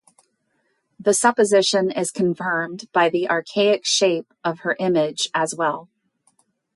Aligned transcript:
The 0.99 1.13
supposition 1.13 1.91
is 1.91 2.09
confirmed 2.09 2.91
by 2.91 3.09
the 3.09 3.29
archaic 3.29 3.85
shape 3.85 4.33
of 4.43 4.61
her 4.61 4.75
image 4.79 5.29
as 5.31 5.53
well. 5.53 5.89